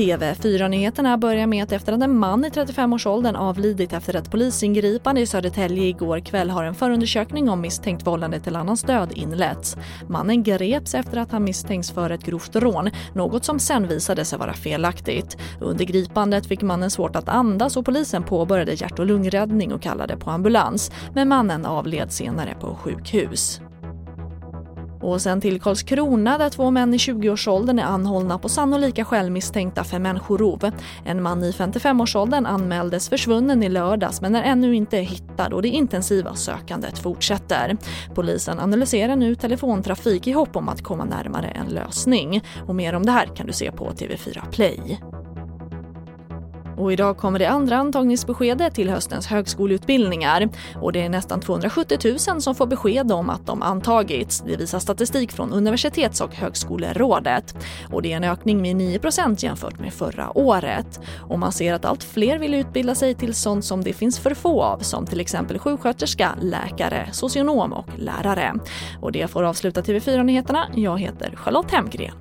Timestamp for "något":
13.14-13.44